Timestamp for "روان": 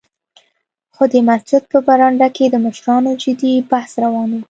4.03-4.29